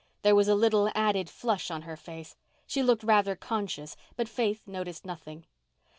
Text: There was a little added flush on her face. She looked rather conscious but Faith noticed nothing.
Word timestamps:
There 0.23 0.33
was 0.33 0.47
a 0.47 0.55
little 0.55 0.89
added 0.95 1.29
flush 1.29 1.69
on 1.69 1.83
her 1.83 1.95
face. 1.95 2.35
She 2.65 2.81
looked 2.81 3.03
rather 3.03 3.35
conscious 3.35 3.95
but 4.15 4.27
Faith 4.27 4.65
noticed 4.67 5.05
nothing. 5.05 5.45